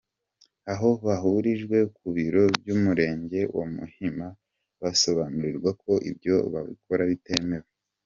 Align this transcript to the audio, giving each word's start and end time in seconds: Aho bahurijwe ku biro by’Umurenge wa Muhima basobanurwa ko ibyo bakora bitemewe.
Aho 0.73 0.89
bahurijwe 1.05 1.77
ku 1.95 2.05
biro 2.15 2.43
by’Umurenge 2.59 3.39
wa 3.55 3.65
Muhima 3.75 4.27
basobanurwa 4.81 5.69
ko 5.83 5.91
ibyo 6.09 6.35
bakora 6.53 7.03
bitemewe. 7.11 7.67